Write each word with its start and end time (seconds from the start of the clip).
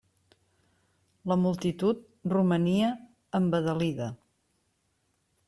La 1.31 1.37
multitud 1.41 2.01
romania 2.33 2.89
embadalida. 3.41 4.09